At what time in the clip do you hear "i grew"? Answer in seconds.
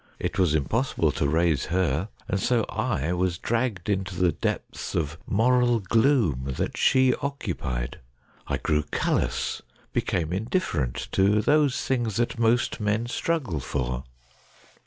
8.47-8.81